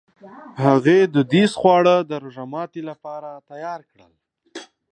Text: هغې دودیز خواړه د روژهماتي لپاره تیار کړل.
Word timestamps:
هغې 0.63 0.99
دودیز 1.13 1.51
خواړه 1.59 1.95
د 2.09 2.11
روژهماتي 2.23 2.81
لپاره 2.89 3.29
تیار 3.49 3.79
کړل. 3.91 4.11